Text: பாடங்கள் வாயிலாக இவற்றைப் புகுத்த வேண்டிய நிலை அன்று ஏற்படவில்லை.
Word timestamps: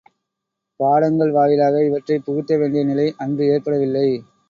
பாடங்கள் 0.79 1.31
வாயிலாக 1.31 1.85
இவற்றைப் 1.85 2.25
புகுத்த 2.25 2.57
வேண்டிய 2.57 2.83
நிலை 2.83 3.13
அன்று 3.17 3.45
ஏற்படவில்லை. 3.47 4.07